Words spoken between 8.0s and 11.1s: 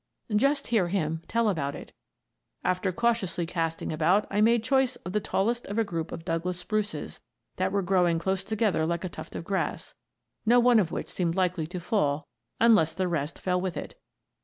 close together like a tuft of grass, no one of which